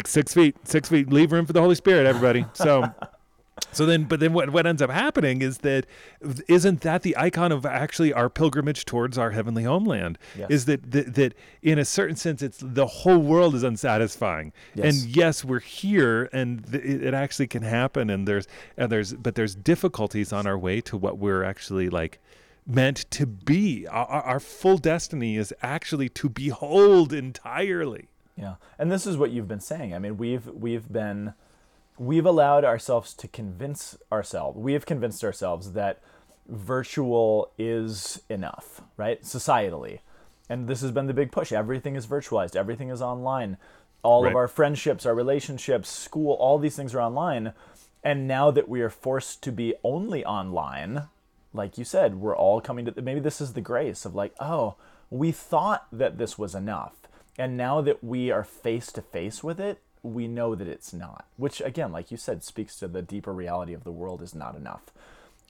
[0.05, 1.13] Six feet, six feet.
[1.13, 2.45] Leave room for the Holy Spirit, everybody.
[2.55, 2.83] So,
[3.73, 5.87] so then, but then what what ends up happening is that
[6.49, 10.19] isn't that the icon of actually our pilgrimage towards our heavenly homeland?
[10.37, 10.51] Yes.
[10.51, 15.03] Is that, that that in a certain sense, it's the whole world is unsatisfying, Yes.
[15.03, 19.35] and yes, we're here, and th- it, actually can happen, and there's and there's but
[19.37, 22.21] there's difficulties on our way to what we're actually like
[22.67, 23.87] meant to be.
[23.87, 28.09] Our our full destiny is actually to behold entirely.
[28.37, 29.95] Yeah, and this is what you've been saying.
[29.95, 31.33] I mean, we've we've been
[31.99, 34.59] we've allowed ourselves to convince ourselves.
[34.59, 36.01] We have convinced ourselves that
[36.47, 39.23] virtual is enough, right?
[39.23, 40.01] Societally,
[40.49, 41.53] and this has been the big push.
[41.53, 42.55] Everything is virtualized.
[42.57, 43.57] Everything is online.
[44.03, 44.31] All Right.
[44.31, 47.53] of our friendships, our relationships, school, all these things are online.
[48.05, 51.09] And now that we are forced to be only online,
[51.53, 54.77] like you said, we're all coming to maybe this is the grace of like, oh,
[55.11, 56.93] we thought that this was enough.
[57.37, 61.27] And now that we are face to face with it, we know that it's not.
[61.37, 64.57] Which again, like you said, speaks to the deeper reality of the world is not
[64.57, 64.83] enough.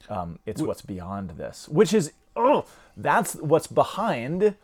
[0.08, 2.64] Um, it's what's beyond this, which is oh,
[2.96, 4.54] that's what's behind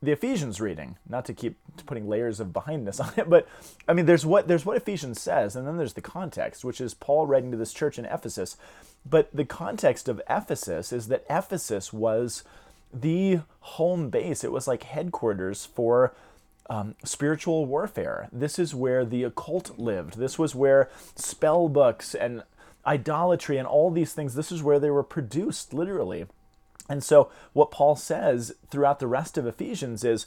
[0.00, 0.96] the Ephesians reading.
[1.08, 1.56] Not to keep
[1.86, 3.48] putting layers of behindness on it, but
[3.86, 6.94] I mean, there's what there's what Ephesians says, and then there's the context, which is
[6.94, 8.56] Paul writing to this church in Ephesus.
[9.08, 12.42] But the context of Ephesus is that Ephesus was
[12.92, 14.44] the home base.
[14.44, 16.14] It was like headquarters for
[16.68, 18.28] um, spiritual warfare.
[18.32, 20.18] This is where the occult lived.
[20.18, 22.42] This was where spell books and
[22.86, 24.34] idolatry and all these things.
[24.34, 26.26] This is where they were produced, literally.
[26.88, 30.26] And so, what Paul says throughout the rest of Ephesians is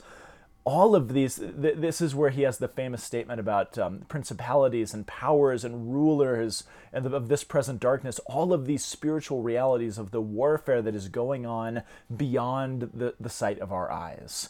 [0.63, 4.93] all of these, th- this is where he has the famous statement about um, principalities
[4.93, 10.11] and powers and rulers and of this present darkness, all of these spiritual realities of
[10.11, 11.81] the warfare that is going on
[12.15, 14.49] beyond the, the sight of our eyes.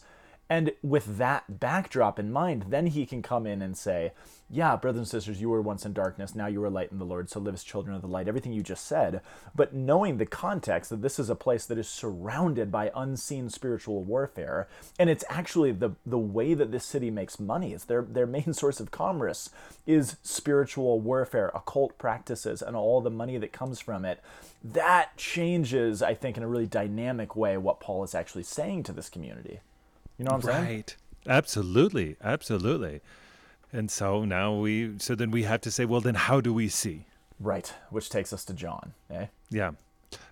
[0.51, 4.11] And with that backdrop in mind, then he can come in and say,
[4.49, 7.05] Yeah, brothers and sisters, you were once in darkness, now you are light in the
[7.05, 8.27] Lord, so live as children of the light.
[8.27, 9.21] Everything you just said.
[9.55, 14.03] But knowing the context that this is a place that is surrounded by unseen spiritual
[14.03, 14.67] warfare,
[14.99, 18.51] and it's actually the, the way that this city makes money, it's their, their main
[18.53, 19.51] source of commerce
[19.87, 24.21] is spiritual warfare, occult practices, and all the money that comes from it.
[24.61, 28.91] That changes, I think, in a really dynamic way what Paul is actually saying to
[28.91, 29.61] this community.
[30.21, 30.75] You know what I'm saying?
[30.75, 30.95] Right.
[31.25, 32.15] Absolutely.
[32.23, 33.01] Absolutely.
[33.73, 36.67] And so now we, so then we have to say, well, then how do we
[36.67, 37.07] see?
[37.39, 37.73] Right.
[37.89, 38.93] Which takes us to John.
[39.09, 39.25] Eh?
[39.49, 39.71] Yeah.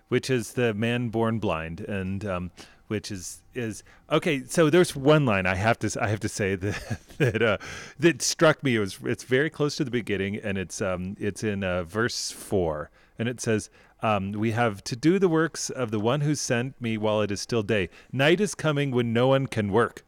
[0.06, 1.80] Which is the man born blind.
[1.80, 2.50] And um,
[2.86, 4.44] which is is okay.
[4.44, 7.58] So there's one line I have to I have to say that that uh,
[7.98, 8.76] that struck me.
[8.76, 12.30] It was it's very close to the beginning, and it's um it's in uh, verse
[12.30, 13.70] four, and it says.
[14.02, 17.30] Um, we have to do the works of the one who sent me while it
[17.30, 17.88] is still day.
[18.12, 20.04] Night is coming when no one can work.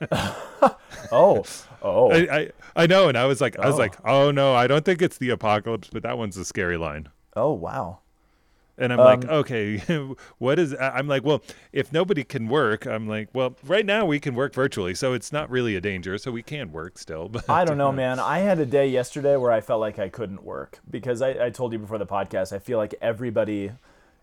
[1.12, 1.44] Oh,
[1.82, 3.78] oh, I, I I know, and I was like, I was Oh.
[3.78, 7.08] like, oh no, I don't think it's the apocalypse, but that one's a scary line.
[7.34, 7.98] oh, wow.
[8.80, 9.78] And I'm like, Um, okay,
[10.38, 10.74] what is?
[10.80, 14.54] I'm like, well, if nobody can work, I'm like, well, right now we can work
[14.54, 17.28] virtually, so it's not really a danger, so we can work still.
[17.32, 18.18] But I don't know, man.
[18.18, 21.50] I had a day yesterday where I felt like I couldn't work because I, I
[21.50, 23.72] told you before the podcast, I feel like everybody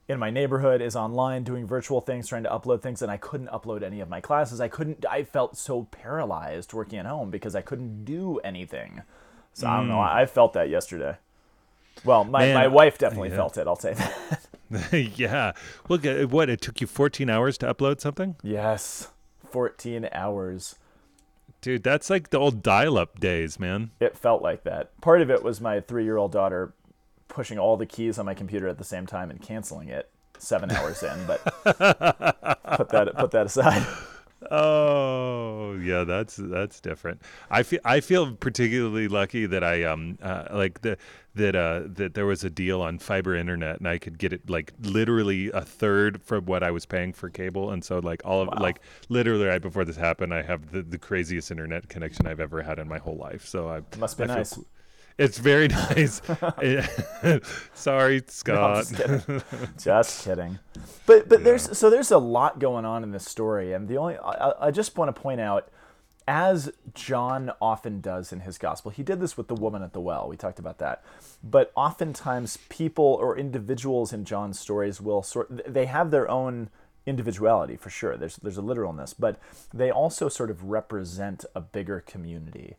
[0.10, 3.50] in my neighborhood is online doing virtual things, trying to upload things, and I couldn't
[3.50, 4.60] upload any of my classes.
[4.60, 9.04] I couldn't, I felt so paralyzed working at home because I couldn't do anything.
[9.54, 10.00] So I don't know.
[10.00, 11.18] I I felt that yesterday.
[12.06, 13.38] Well, my, Man, my wife definitely yeah.
[13.38, 13.68] felt it.
[13.68, 14.47] I'll say that.
[14.92, 15.54] yeah,
[15.90, 19.10] look at what it took you 14 hours to upload something, yes.
[19.50, 20.76] 14 hours.
[21.62, 21.84] dude.
[21.84, 23.92] That's like the old dial-up days, man.
[24.00, 25.00] it felt like that.
[25.02, 26.74] Part of it was my three year old daughter
[27.28, 30.72] pushing all the keys on my computer at the same time and canceling it seven
[30.72, 33.86] hours in, but put that put that aside.
[34.52, 37.22] Oh yeah, that's that's different.
[37.50, 40.98] I feel I feel particularly lucky that I um uh, like the
[41.36, 44.48] that uh that there was a deal on fiber internet and I could get it
[44.50, 48.42] like literally a third from what I was paying for cable, and so like all
[48.42, 52.40] of like literally right before this happened, I have the, the craziest internet connection I've
[52.40, 53.46] ever had in my whole life.
[53.46, 54.54] So I Must be I nice.
[54.54, 54.66] qu-
[55.18, 56.22] It's very nice.
[57.74, 58.86] Sorry, No, Scott.
[58.88, 59.42] just kidding.
[59.78, 60.60] just kidding.
[61.06, 64.18] But but there's so there's a lot going on in this story, and the only
[64.18, 65.70] I, I- I just want to point out,
[66.28, 70.02] as John often does in his gospel, he did this with the woman at the
[70.02, 70.28] well.
[70.28, 71.04] We talked about that,
[71.44, 76.70] but oftentimes people or individuals in John's stories will sort they have their own
[77.06, 78.18] individuality for sure.
[78.18, 79.40] There's there's a literalness, but
[79.74, 82.76] they also sort of represent a bigger community.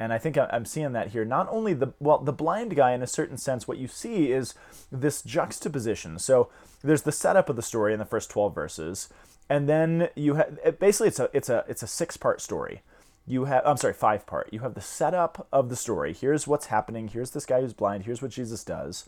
[0.00, 1.26] And I think I'm seeing that here.
[1.26, 4.54] Not only the well, the blind guy, in a certain sense, what you see is
[4.90, 6.18] this juxtaposition.
[6.18, 6.48] So
[6.82, 9.10] there's the setup of the story in the first 12 verses,
[9.50, 12.80] and then you have basically it's a it's a it's a six part story.
[13.26, 14.48] You have I'm sorry, five part.
[14.50, 16.14] You have the setup of the story.
[16.14, 17.08] Here's what's happening.
[17.08, 18.04] Here's this guy who's blind.
[18.04, 19.04] Here's what Jesus does.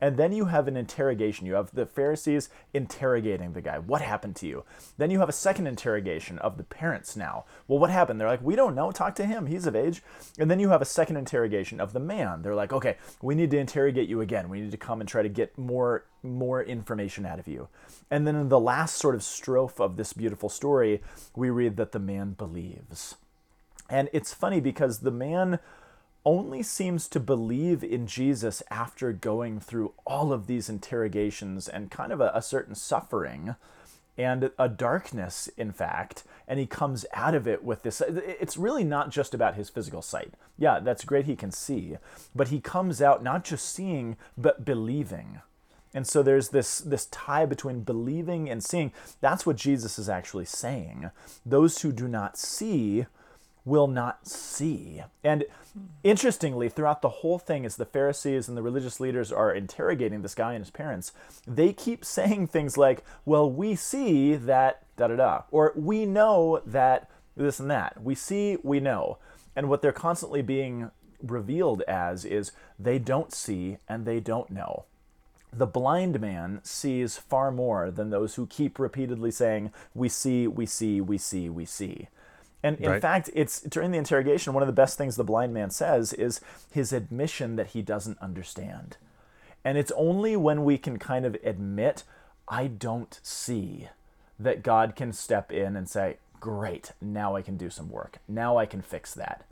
[0.00, 1.46] And then you have an interrogation.
[1.46, 3.78] You have the Pharisees interrogating the guy.
[3.78, 4.64] What happened to you?
[4.98, 7.46] Then you have a second interrogation of the parents now.
[7.66, 8.20] Well, what happened?
[8.20, 8.90] They're like, we don't know.
[8.90, 9.46] Talk to him.
[9.46, 10.02] He's of age.
[10.38, 12.42] And then you have a second interrogation of the man.
[12.42, 14.50] They're like, okay, we need to interrogate you again.
[14.50, 17.68] We need to come and try to get more more information out of you.
[18.10, 21.00] And then in the last sort of strophe of this beautiful story,
[21.36, 23.14] we read that the man believes.
[23.88, 25.60] And it's funny because the man
[26.26, 32.12] only seems to believe in Jesus after going through all of these interrogations and kind
[32.12, 33.54] of a, a certain suffering
[34.18, 36.24] and a darkness, in fact.
[36.48, 38.02] And he comes out of it with this.
[38.06, 40.34] It's really not just about his physical sight.
[40.58, 41.96] Yeah, that's great, he can see.
[42.34, 45.40] But he comes out not just seeing, but believing.
[45.94, 48.92] And so there's this this tie between believing and seeing.
[49.20, 51.10] That's what Jesus is actually saying.
[51.44, 53.06] Those who do not see
[53.66, 55.02] will not see.
[55.22, 55.44] And
[56.02, 60.34] interestingly, throughout the whole thing, as the Pharisees and the religious leaders are interrogating this
[60.34, 61.12] guy and his parents,
[61.46, 66.62] they keep saying things like, Well, we see that da da da, or we know
[66.64, 68.02] that this and that.
[68.02, 69.18] We see, we know.
[69.54, 70.90] And what they're constantly being
[71.22, 74.84] revealed as is they don't see and they don't know.
[75.52, 80.66] The blind man sees far more than those who keep repeatedly saying, We see, we
[80.66, 82.08] see, we see, we see.
[82.66, 83.02] And in Right.
[83.02, 86.40] fact, it's during the interrogation, one of the best things the blind man says is
[86.70, 88.96] his admission that he doesn't understand.
[89.64, 92.02] And it's only when we can kind of admit,
[92.48, 93.88] I don't see,
[94.38, 98.18] that God can step in and say, Great, now I can do some work.
[98.28, 99.44] Now I can fix that.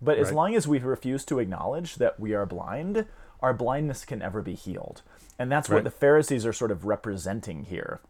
[0.00, 3.06] But as long as we refuse to acknowledge that we are blind,
[3.42, 5.02] our blindness can never be healed.
[5.38, 8.00] And that's what the Pharisees are sort of representing here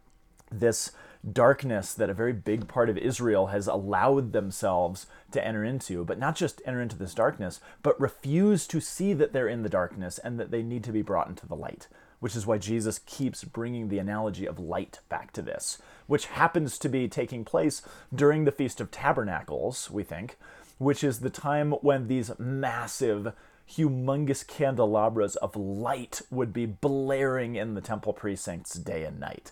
[0.51, 0.91] this
[1.29, 6.19] darkness that a very big part of Israel has allowed themselves to enter into, but
[6.19, 10.17] not just enter into this darkness, but refuse to see that they're in the darkness
[10.19, 11.87] and that they need to be brought into the light.
[12.19, 16.77] Which is why Jesus keeps bringing the analogy of light back to this, which happens
[16.79, 17.81] to be taking place
[18.13, 20.37] during the Feast of Tabernacles, we think,
[20.79, 23.33] which is the time when these massive
[23.69, 29.51] humongous candelabras of light would be blaring in the temple precincts day and night.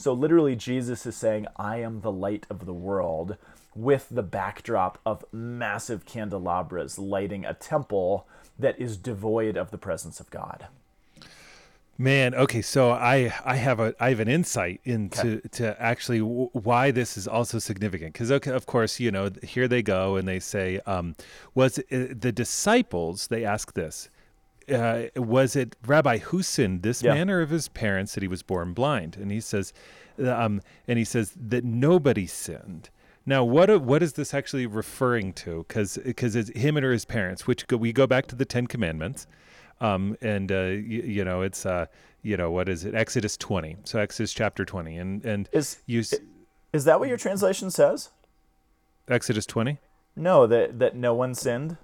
[0.00, 3.36] So literally, Jesus is saying, I am the light of the world,
[3.74, 8.26] with the backdrop of massive candelabras lighting a temple
[8.58, 10.68] that is devoid of the presence of God.
[11.98, 16.48] Man, okay, so I I have a I have an insight into to actually w-
[16.54, 20.26] why this is also significant because okay, of course you know here they go and
[20.26, 21.14] they say um,
[21.54, 21.82] was uh,
[22.18, 24.08] the disciples they ask this
[24.70, 27.14] uh, was it Rabbi who sinned this Yeah.
[27.14, 29.72] man or of his parents that he was born blind and he says
[30.18, 32.90] um, and he says that nobody sinned.
[33.26, 35.64] Now, what what is this actually referring to?
[35.68, 38.66] Because it's him and or his parents, which go, we go back to the Ten
[38.66, 39.26] Commandments,
[39.80, 41.86] um, and uh, you, you know it's uh,
[42.22, 42.94] you know what is it?
[42.94, 43.76] Exodus twenty.
[43.84, 46.02] So Exodus chapter twenty, and and Is you
[46.72, 48.10] is that what your translation says?
[49.08, 49.78] Exodus twenty.
[50.16, 51.76] No, that that no one sinned.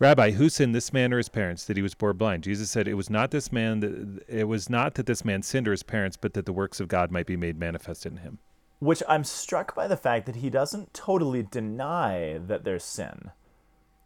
[0.00, 2.44] Rabbi, who sinned this man or his parents that he was born blind?
[2.44, 5.66] Jesus said, "It was not this man that it was not that this man sinned
[5.66, 8.38] or his parents, but that the works of God might be made manifest in him."
[8.78, 13.32] Which I'm struck by the fact that he doesn't totally deny that there's sin.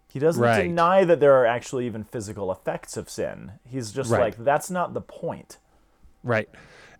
[0.09, 0.63] He doesn't Right.
[0.63, 3.53] deny that there are actually even physical effects of sin.
[3.65, 4.21] He's just Right.
[4.21, 5.59] like, that's not the point.
[6.23, 6.49] Right.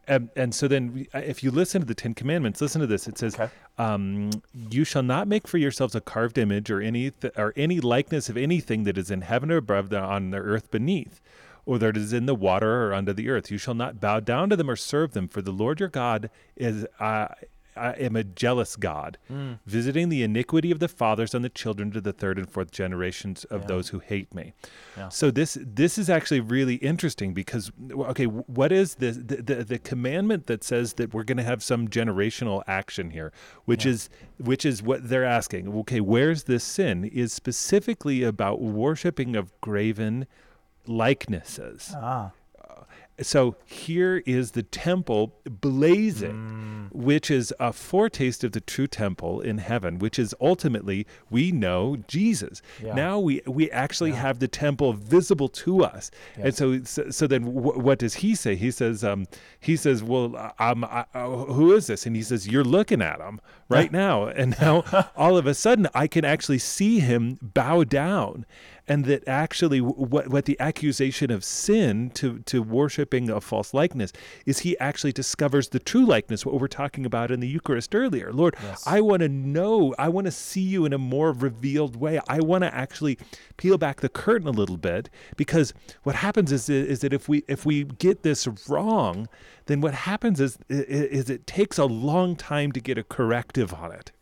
[0.09, 3.07] And, and so then, we- if you listen to the Ten Commandments, listen to this.
[3.07, 3.49] It says, Okay.
[3.79, 4.31] um,
[4.71, 8.29] "You shall not make for yourselves a carved image or any th- or any likeness
[8.29, 11.21] of anything that is in heaven or above, the, on the earth beneath,
[11.67, 13.51] or that is in the water or under the earth.
[13.51, 16.31] You shall not bow down to them or serve them, for the Lord your God
[16.57, 17.29] is." Uh,
[17.77, 19.19] I am a jealous God,
[19.67, 23.45] visiting the iniquity of the fathers on the children to the third and fourth generations
[23.45, 23.67] of Yeah.
[23.69, 24.53] those who hate me.
[24.97, 25.09] Yeah.
[25.09, 29.79] So this this is actually really interesting because okay, what is this the the, the
[29.79, 33.33] commandment that says that we're going to have some generational action here,
[33.65, 35.69] which is which is what they're asking.
[35.81, 37.05] Okay, where's this sin?
[37.05, 40.27] Is specifically about worshiping of graven
[40.87, 41.93] likenesses.
[41.97, 42.33] Ah.
[43.21, 49.59] So here is the temple blazing, which is a foretaste of the true temple in
[49.59, 52.63] heaven, which is ultimately we know Jesus.
[52.83, 52.95] Yeah.
[52.95, 57.79] Now we we actually have the temple visible to us, and so so, then wh-
[57.79, 58.57] what does he say?
[58.57, 59.27] He says um
[59.61, 62.07] he says well um I, uh, who is this?
[62.07, 64.85] And he says you're looking at him right now, and now
[65.17, 68.47] all of a sudden I can actually see him bow down
[68.89, 74.13] and that actually what what the accusation of sin to to worshiping a false likeness
[74.47, 78.33] is he actually discovers the true likeness what we're talking about in the eucharist earlier.
[78.33, 78.85] Lord Yes.
[78.87, 82.21] i want to know i want to see you in a more revealed way.
[82.29, 83.19] I want to actually
[83.57, 85.73] peel back the curtain a little bit because
[86.03, 89.29] what happens is is that if we if we get this wrong
[89.67, 93.93] then what happens is is it takes a long time to get a corrective on
[93.93, 94.13] it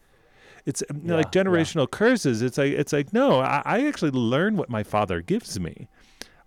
[0.67, 1.43] it's um, Yeah, like yeah.
[1.43, 2.43] generational curses.
[2.43, 5.89] It's like it's like no, I, I actually learn what my father gives me,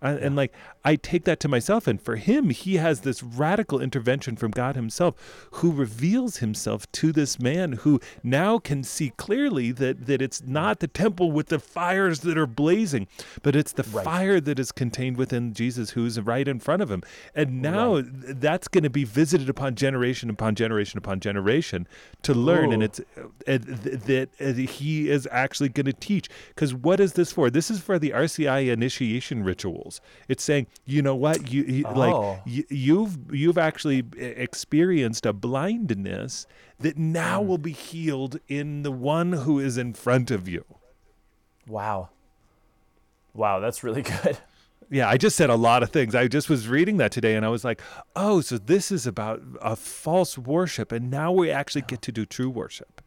[0.04, 0.52] Uh, and like
[0.84, 1.86] I take that to myself.
[1.86, 7.10] And for him, he has this radical intervention from God Himself, who reveals Himself to
[7.10, 11.58] this man who now can see clearly that that it's not the temple with the
[11.58, 13.06] fires that are blazing,
[13.42, 14.04] but it's the Right.
[14.04, 17.02] fire that is contained within Jesus, who's right in front of him.
[17.34, 21.86] And now th- that's going to be visited upon generation upon generation upon generation
[22.22, 22.72] to learn.
[22.72, 22.86] And Ooh.
[22.86, 26.28] it's uh, th- that uh, he is actually going to teach.
[26.48, 27.48] Because what is this for?
[27.50, 29.93] This is for the RCIA initiation rituals.
[30.28, 31.92] It's saying, you know what, you, you Oh.
[31.92, 36.46] like you, you've you've actually e- experienced a blindness
[36.80, 37.48] that now Hmm.
[37.48, 40.64] will be healed in the one who is in front of you.
[41.66, 42.10] Wow.
[43.32, 44.38] Wow, that's really good.
[44.90, 46.14] Yeah, I just said a lot of things.
[46.14, 47.80] I just was reading that today and I was like,
[48.14, 50.92] oh, so this is about a false worship.
[50.92, 53.00] And now we actually get to do true worship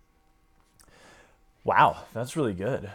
[1.64, 2.90] Wow, that's really good.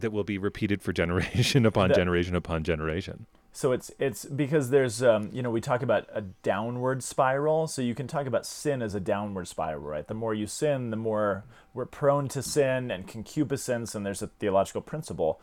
[0.00, 3.26] That will be repeated for generation upon That- generation upon generation.
[3.52, 7.66] So it's it's because there's um, you know we talk about a downward spiral.
[7.66, 10.06] So you can talk about sin as a downward spiral, right?
[10.06, 14.26] The more you sin, the more we're prone to sin and concupiscence, and there's a
[14.26, 15.40] theological principle.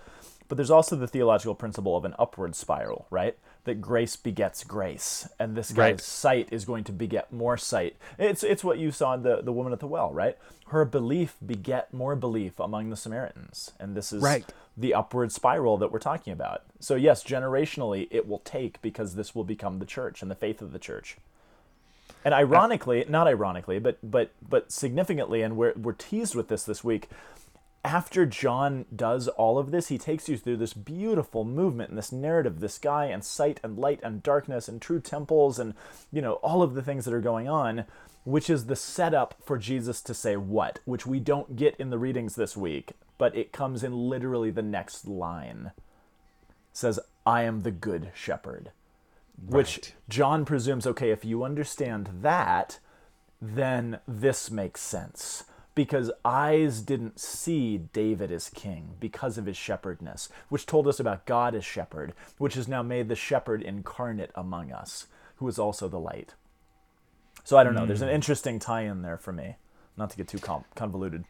[0.47, 3.35] But there's also the theological principle of an upward spiral, right?
[3.65, 6.01] That grace begets grace, and this guy's Right.
[6.01, 7.95] sight is going to beget more sight.
[8.19, 10.37] It's it's what you saw in the the woman at the well, right?
[10.67, 14.43] Her belief beget more belief among the Samaritans, and this is Right.
[14.75, 16.63] the upward spiral that we're talking about.
[16.81, 20.61] So yes, generationally it will take because this will become the church and the faith
[20.61, 21.17] of the church.
[22.25, 26.83] And ironically, not ironically, but but but significantly, and we're we're teased with this this
[26.83, 27.09] week.
[27.85, 32.13] After John does all of this, he takes you through this beautiful movement and this
[32.13, 35.73] narrative, this sky and sight and light and darkness and true temples and
[36.11, 37.83] you know all of the things that are going on,
[38.23, 41.99] which is the setup for Jesus to say what, which we don't get in the
[41.99, 45.71] readings this week, but it comes in literally the next line.
[46.71, 48.71] says, "I am the good shepherd."
[49.45, 52.79] Which John presumes, okay, if you understand that,
[53.41, 55.43] then this makes sense.
[55.75, 61.25] Because eyes didn't see David as king because of his shepherdness, which told us about
[61.25, 65.07] God as shepherd, which has now made the shepherd incarnate among us,
[65.37, 66.35] who is also the light.
[67.43, 67.85] So I don't know.
[67.85, 68.15] There's an hmm.
[68.15, 69.55] interesting tie-in there for me,
[69.97, 71.25] not to get too com- convoluted.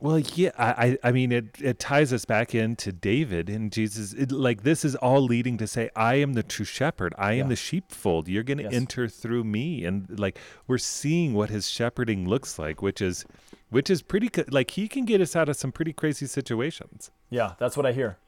[0.00, 4.14] Well, yeah, I, I I mean, it, it ties us back into David and Jesus.
[4.14, 7.14] It, like this is all leading to say, I am the true shepherd.
[7.18, 7.48] I am Yeah.
[7.48, 8.26] the sheepfold.
[8.26, 8.72] You're going to Yes.
[8.72, 13.26] enter through me, and like we're seeing what his shepherding looks like, which is,
[13.70, 14.30] which is pretty.
[14.48, 17.10] Like he can get us out of some pretty crazy situations.
[17.30, 18.18] Yeah, that's what I hear.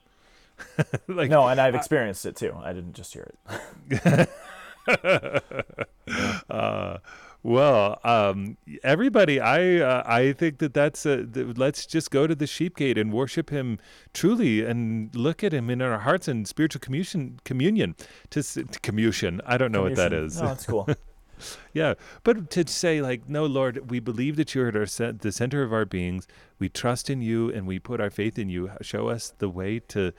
[1.08, 2.54] like No, and I've experienced it too.
[2.62, 3.32] I didn't just hear
[3.90, 4.28] it.
[6.50, 6.98] Uh,
[7.44, 12.34] well, um, everybody, I uh, I think that that's a, th- let's just go to
[12.34, 13.78] the sheep gate and worship him
[14.12, 17.40] truly, and look at him in our hearts and spiritual communion.
[17.44, 17.96] Communion
[18.30, 19.40] to, to communion.
[19.44, 20.40] I don't know what that is.
[20.40, 20.88] No, that's cool.
[21.72, 25.32] Yeah, but to say like, no, Lord, we believe that you're at our cen- the
[25.32, 26.26] center of our beings.
[26.58, 28.70] We trust in you, and we put our faith in you.
[28.80, 30.12] Show us the way to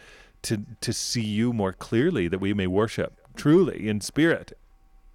[0.43, 4.53] to to see you more clearly, that we may worship truly in spirit.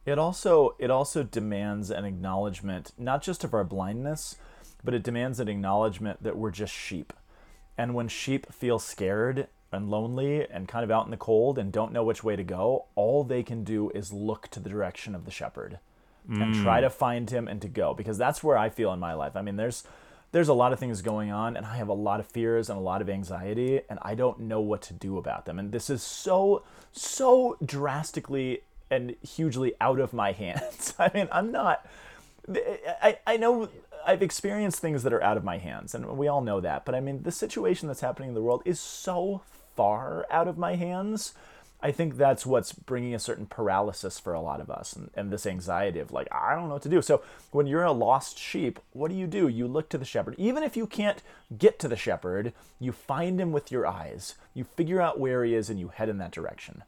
[0.07, 4.37] It also it also demands an acknowledgement not just of our blindness,
[4.83, 7.13] but it demands an acknowledgement that we're just sheep.
[7.77, 11.71] And when sheep feel scared and lonely and kind of out in the cold and
[11.71, 15.15] don't know which way to go, all they can do is look to the direction
[15.15, 15.79] of the shepherd
[16.29, 16.83] and try mm.
[16.83, 19.37] to find him and to go because that's where I feel in my life.
[19.37, 19.85] I mean, there's
[20.31, 22.79] there's a lot of things going on and I have a lot of fears and
[22.79, 25.59] a lot of anxiety and I don't know what to do about them.
[25.59, 28.61] And this is so so drastically
[28.91, 30.95] and hugely out of my hands.
[30.99, 31.87] I mean, I'm not
[33.03, 33.69] I, I know
[34.07, 36.85] I've experienced things that are out of my hands, and we all know that.
[36.85, 39.43] But I mean, the situation that's happening in the world is so
[39.77, 41.35] far out of my hands.
[41.81, 45.31] I think that's what's bringing a certain paralysis for a lot of us and, and
[45.31, 47.01] this anxiety of like, I don't know what to do.
[47.01, 47.23] So
[47.53, 49.47] when you're a lost sheep, what do you do?
[49.47, 50.35] You look to the shepherd.
[50.39, 51.23] Even if you can't
[51.57, 54.35] get to the shepherd, you find him with your eyes.
[54.55, 56.83] You figure out where he is and you head in that direction.